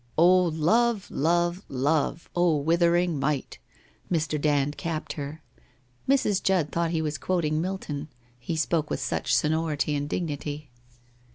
''"0, 0.17 0.25
Love, 0.25 1.11
Love, 1.11 1.61
Love! 1.69 2.27
withering 2.33 3.19
might!"' 3.19 3.59
Mr. 4.11 4.41
Dand 4.41 4.75
capped 4.75 5.13
her. 5.13 5.43
Mrs. 6.09 6.41
Judd 6.41 6.71
thought 6.71 6.89
he 6.89 7.03
was 7.03 7.19
quoting 7.19 7.61
Mil 7.61 7.77
ton, 7.77 8.07
he 8.39 8.55
spoke 8.55 8.89
with 8.89 8.99
such 8.99 9.35
sonority 9.35 9.93
and 9.93 10.09
dignity. 10.09 10.71